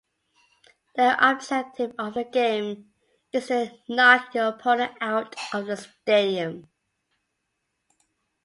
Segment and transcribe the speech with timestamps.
[0.95, 2.91] The objective of the game
[3.31, 6.65] is to knock your opponent out of the stadium.